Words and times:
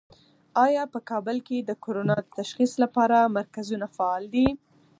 آیا 0.65 0.83
په 0.93 0.99
کابل 1.09 1.37
کې 1.47 1.57
د 1.61 1.71
کرونا 1.83 2.15
د 2.23 2.27
تشخیص 2.39 2.71
لپاره 2.83 3.17
مرکزونه 3.37 3.85
فعال 3.95 4.23
دي؟ 4.33 4.47